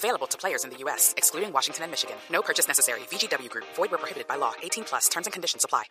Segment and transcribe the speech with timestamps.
[0.00, 2.16] Available to players in the U.S., excluding Washington and Michigan.
[2.32, 3.00] No purchase necessary.
[3.12, 3.66] VGW Group.
[3.76, 4.52] Void where prohibited by law.
[4.62, 5.08] 18 plus.
[5.10, 5.84] Terms and conditions apply.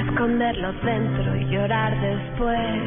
[0.00, 2.80] Esconderlo dentro y llorar después.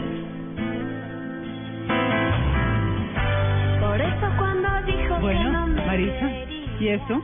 [3.82, 6.78] Por eso cuando dijo que Bueno, no me Marisa, quería.
[6.80, 7.22] ¿y esto?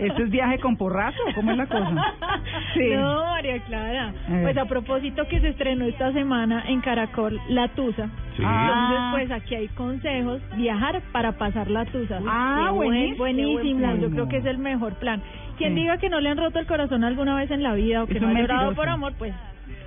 [0.00, 1.18] ¿Esto es viaje con porrazo?
[1.34, 1.90] ¿Cómo es la cosa?
[2.74, 2.90] Sí.
[2.94, 4.12] No, María Clara.
[4.42, 8.08] Pues a propósito que se estrenó esta semana en Caracol La Tusa.
[8.44, 9.10] Ah.
[9.12, 12.18] Entonces, pues aquí hay consejos, viajar para pasar la Tusa.
[12.26, 13.18] Ah, Qué buen- buenísimo.
[13.18, 13.92] buenísimo.
[13.94, 15.20] Qué Yo creo que es el mejor plan.
[15.58, 15.80] Quien Sí.
[15.80, 18.14] diga que no le han roto el corazón alguna vez en la vida o que
[18.16, 19.34] Es no ha llorado por amor, pues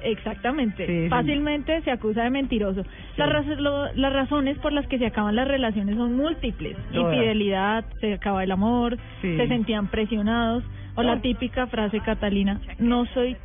[0.05, 0.85] exactamente.
[0.87, 1.09] Sí, sí.
[1.09, 2.83] Fácilmente se acusa de mentiroso.
[3.17, 6.75] Las, raz- lo- las razones por las que se acaban las relaciones son múltiples.
[6.93, 7.13] Todas.
[7.13, 8.97] Infidelidad, se acaba el amor,
[9.37, 10.63] se sentían presionados.
[10.97, 13.35] O la típica frase Catalina, no soy,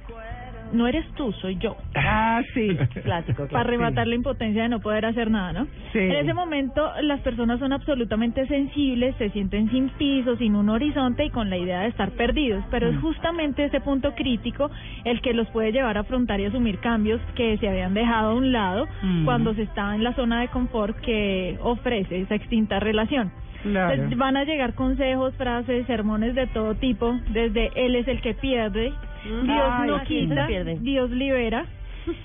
[0.73, 1.77] no eres tú, soy yo.
[1.95, 2.77] Ah, sí.
[3.03, 3.47] Clásico.
[3.51, 5.67] Para rematar la impotencia de no poder hacer nada, ¿no?
[5.93, 5.99] Sí.
[5.99, 11.25] En ese momento las personas son absolutamente sensibles, se sienten sin piso, sin un horizonte
[11.25, 12.65] y con la idea de estar perdidos.
[12.71, 13.01] Pero es Mm.
[13.01, 14.71] justamente ese punto crítico
[15.05, 18.35] el que los puede llevar a afrontar y asumir cambios que se habían dejado a
[18.35, 19.25] un lado Mm.
[19.25, 23.31] cuando se está en la zona de confort que ofrece esa extinta relación.
[23.63, 23.93] Claro.
[23.93, 28.33] Entonces, van a llegar consejos, frases, sermones de todo tipo, desde él es el que
[28.33, 28.91] pierde,
[29.25, 30.47] Dios Ay, no quita,
[30.81, 31.65] Dios libera,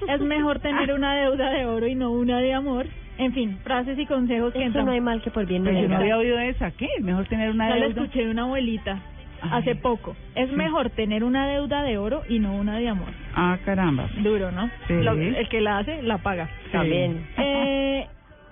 [0.08, 2.86] es mejor tener una deuda de oro y no una de amor.
[3.18, 4.86] En fin, frases y consejos que Eso entran.
[4.86, 6.72] no hay mal que por bien no Pues yo no había oído esa.
[6.72, 6.88] ¿Qué?
[6.98, 8.02] ¿Es mejor tener una Ya la deuda?
[8.04, 9.00] escuché de una abuelita
[9.52, 10.16] hace poco.
[10.34, 13.10] Es mejor tener una deuda de oro y no una de amor.
[13.36, 14.10] Ah, caramba.
[14.24, 14.70] Duro, ¿no?
[14.88, 14.94] Sí.
[15.02, 16.50] Lo- el que la hace, la paga.
[16.72, 17.26] También.
[17.38, 18.08] Eh,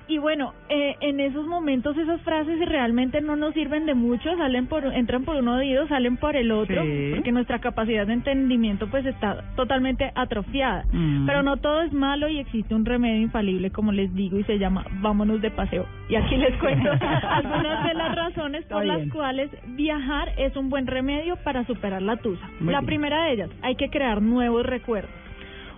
[0.08, 4.68] y bueno, eh, en esos momentos esas frases realmente no nos sirven de mucho, salen
[4.68, 7.12] por, entran por un oído, salen por el otro, Sí.
[7.16, 10.86] porque nuestra capacidad de entendimiento pues está totalmente atrofiada.
[10.92, 11.26] Mm.
[11.26, 14.60] Pero no todo es malo y existe un remedio infalible, como les digo, y se
[14.60, 15.86] llama vámonos de paseo.
[16.10, 16.90] Y aquí les cuento
[17.30, 22.18] algunas de las razones por las cuales viajar es un buen remedio para superar la
[22.18, 22.46] tusa.
[22.60, 22.86] Muy la bien.
[22.88, 25.12] primera de ellas, hay que crear nuevos recuerdos.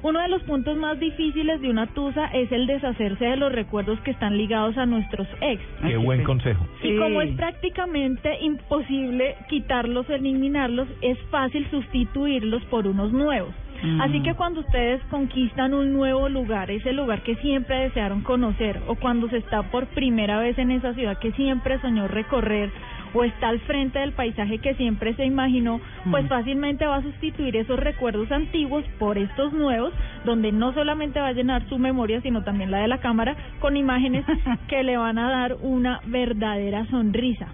[0.05, 3.99] Uno de los puntos más difíciles de una tusa es el deshacerse de los recuerdos
[4.01, 5.59] que están ligados a nuestros ex.
[5.81, 6.63] Ay, Qué buen consejo.
[6.83, 13.51] Y como es prácticamente imposible quitarlos o eliminarlos, es fácil sustituirlos por unos nuevos.
[13.81, 14.01] Mm.
[14.01, 18.93] Así que cuando ustedes conquistan un nuevo lugar, ese lugar que siempre desearon conocer, o
[18.93, 22.69] cuando se está por primera vez en esa ciudad que siempre soñó recorrer,
[23.15, 25.79] o está al frente del paisaje que siempre se imaginó,
[26.11, 26.27] pues Mm.
[26.27, 29.93] fácilmente va a sustituir esos recuerdos antiguos por estos nuevos,
[30.25, 33.77] donde no solamente va a llenar su memoria, sino también la de la cámara, con
[33.77, 34.25] imágenes
[34.67, 37.47] que le van a dar una verdadera sonrisa.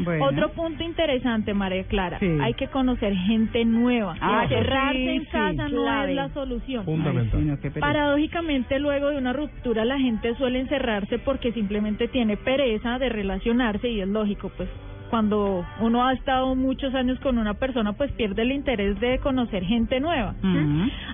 [0.00, 0.26] Bueno.
[0.26, 2.28] Otro punto interesante, María Clara, Sí.
[2.40, 4.14] hay que conocer gente nueva.
[4.20, 6.10] Ah, sí, en sí, casa no clave.
[6.10, 6.84] es la solución.
[6.84, 7.58] Fundamental.
[7.80, 13.88] Paradójicamente, luego de una ruptura, la gente suele encerrarse porque simplemente tiene pereza de relacionarse
[13.88, 14.68] y es lógico, pues
[15.10, 19.64] cuando uno ha estado muchos años con una persona, pues pierde el interés de conocer
[19.64, 20.34] gente nueva.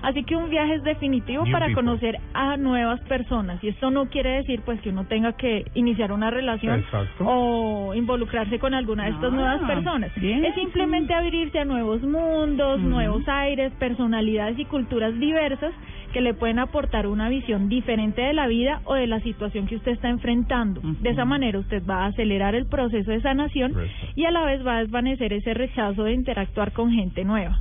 [0.03, 1.83] Así que un viaje es definitivo New para people.
[1.83, 6.11] conocer a nuevas personas y esto no quiere decir pues que uno tenga que iniciar
[6.11, 7.25] una relación Exacto.
[7.27, 10.11] o involucrarse con alguna de estas Ah, nuevas personas.
[10.15, 10.45] bien.
[10.45, 15.71] Es simplemente abrirse a nuevos mundos, nuevos aires, personalidades y culturas diversas
[16.15, 19.75] que le pueden aportar una visión diferente de la vida o de la situación que
[19.75, 20.79] usted está enfrentando.
[21.01, 23.73] De esa manera usted va a acelerar el proceso de sanación
[24.15, 27.59] y a la vez va a desvanecer ese rechazo de interactuar con gente nueva.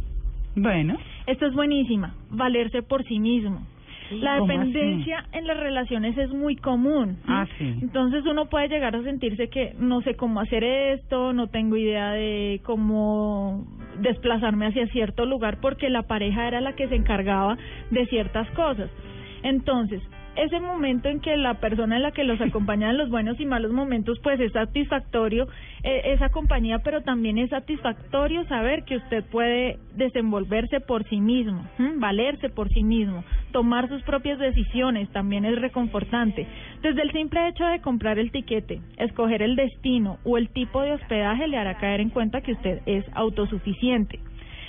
[0.54, 0.96] Bueno.
[1.26, 3.66] Esto es buenísima, valerse por sí mismo.
[4.12, 7.16] La ¿Cómo dependencia en las relaciones es muy común.
[7.16, 7.26] ¿sí?
[7.26, 7.74] Ah, sí.
[7.82, 12.12] Entonces uno puede llegar a sentirse que no sé cómo hacer esto, no tengo idea
[12.12, 13.66] de cómo
[14.00, 17.56] desplazarme hacia cierto lugar porque la pareja era la que se encargaba
[17.90, 18.90] de ciertas cosas.
[19.42, 20.02] Entonces,
[20.36, 23.46] ese momento en que la persona en la que los acompaña en los buenos y
[23.46, 25.46] malos momentos, pues es satisfactorio
[25.82, 31.64] eh, esa compañía, pero también es satisfactorio saber que usted puede desenvolverse por sí mismo,
[31.96, 36.46] valerse por sí mismo, tomar sus propias decisiones, también es reconfortante.
[36.82, 40.92] Desde el simple hecho de comprar el tiquete, escoger el destino o el tipo de
[40.92, 44.20] hospedaje le hará caer en cuenta que usted es autosuficiente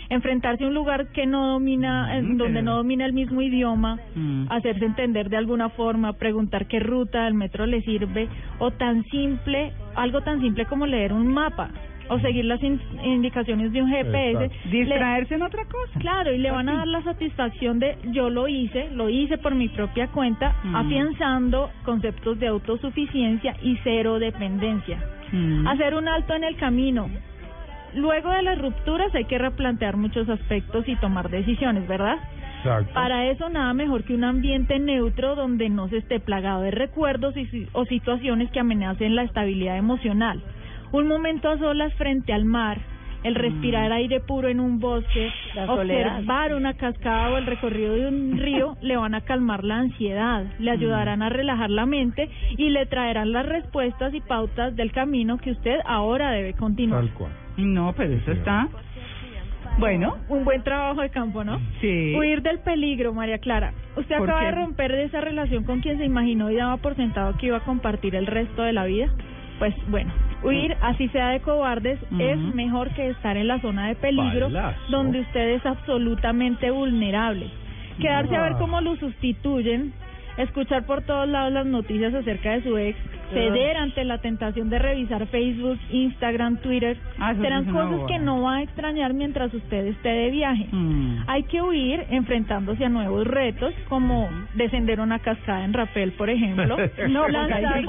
[0.10, 3.42] enfrentarse a un lugar que no domina, en Mm, donde pero- no domina el mismo
[3.42, 4.46] idioma, Mm.
[4.50, 8.28] hacerse entender de alguna forma, preguntar qué ruta del metro le sirve,
[8.60, 11.70] o tan simple, algo tan simple como leer un mapa.
[12.08, 14.44] o seguir las in- indicaciones de un GPS.
[14.46, 14.70] Exacto.
[14.70, 16.00] Distraerse en otra cosa.
[16.00, 19.56] Claro, y le van a dar la satisfacción de yo lo hice, lo hice por
[19.56, 20.76] mi propia cuenta, Mm.
[20.76, 25.00] afianzando conceptos de autosuficiencia y cero dependencia.
[25.32, 25.66] Mm.
[25.68, 27.10] Hacer un alto en el camino.
[27.96, 32.18] Luego de las rupturas hay que replantear muchos aspectos y tomar decisiones, ¿verdad?
[32.58, 32.94] Exacto.
[32.94, 37.36] Para eso nada mejor que un ambiente neutro donde no se esté plagado de recuerdos
[37.38, 40.42] y, si- o situaciones que amenacen la estabilidad emocional.
[40.92, 42.80] Un momento a solas frente al mar,
[43.24, 46.08] el respirar aire puro en un bosque, La soledad.
[46.18, 50.44] observar una cascada o el recorrido de un río le van a calmar la ansiedad,
[50.60, 55.38] le ayudarán a relajar la mente y le traerán las respuestas y pautas del camino
[55.38, 57.02] que usted ahora debe continuar.
[57.06, 57.32] Tal cual.
[57.58, 58.68] No, pero eso está...
[59.78, 61.60] Bueno, Un buen trabajo de campo, ¿no?
[61.82, 62.16] sí.
[62.16, 63.74] Huir del peligro, María Clara.
[63.98, 64.46] Usted ¿Por acaba qué?
[64.46, 67.58] de romper de esa relación con quien se imaginó y daba por sentado que iba
[67.58, 69.08] a compartir el resto de la vida.
[69.60, 70.14] Pues bueno,
[70.44, 74.80] huir, así sea de cobardes, es mejor que estar en la zona de peligro Balazo.
[74.90, 77.50] donde usted es absolutamente vulnerable.
[78.00, 78.60] Quedarse a ver Ah.
[78.60, 79.94] cómo lo sustituyen,
[80.38, 82.98] escuchar por todos lados las noticias acerca de su ex,
[83.32, 88.58] ceder ante la tentación de revisar Facebook, Instagram, Twitter, Ah, serán cosas que no va
[88.58, 90.68] a extrañar mientras usted esté de viaje.
[90.72, 91.24] Mm.
[91.28, 96.78] Hay que huir enfrentándose a nuevos retos, como descender una cascada en rapel, por ejemplo.
[97.10, 97.84] No, lanzar,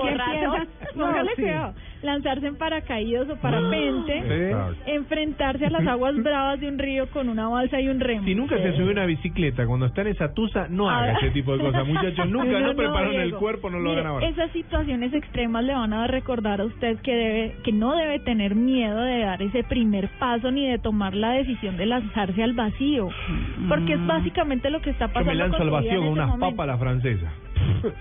[0.95, 1.81] póngale No, sí.
[2.03, 4.77] Lanzarse en paracaídas o parapente, Exacto.
[4.87, 8.25] enfrentarse a las aguas bravas de un río con una balsa y un remo.
[8.25, 11.57] Si nunca se subió una bicicleta cuando está en esa tusa, no haga ese tipo
[11.57, 11.87] de cosas.
[11.87, 14.29] Muchachos, nunca no, prepararon el cuerpo, no lo Mire, hagan ahora.
[14.29, 18.55] Esas situaciones extremas le van a recordar a usted que debe, que no debe tener
[18.55, 23.09] miedo de dar ese primer paso ni de tomar la decisión de lanzarse al vacío,
[23.69, 25.33] porque es básicamente lo que está Yo pasando.
[25.33, 27.33] me lanzo con al vacío con unas papas a la francesa.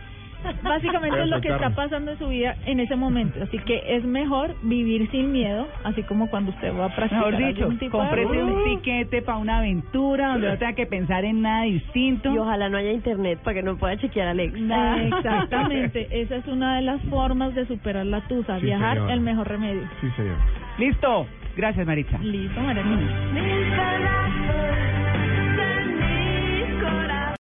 [0.63, 4.03] Básicamente es lo que está pasando en su vida en ese momento, así que es
[4.03, 7.97] mejor vivir sin miedo, así como cuando usted va a practicar Mejor dicho, algún tipo
[8.01, 12.33] de cómprese un tiquete para una aventura donde no tenga que pensar en nada distinto.
[12.33, 14.59] Y ojalá no haya internet para que no pueda chequear a Alex.
[14.59, 15.03] Nada.
[15.03, 19.13] Exactamente, esa es una de las formas de superar la tusa, Sí, viajar señora.
[19.13, 19.81] el mejor remedio.
[20.01, 20.38] Sí, señor.
[20.77, 21.27] Listo.
[21.56, 22.18] Gracias, Maritza.
[22.18, 22.83] Listo, María.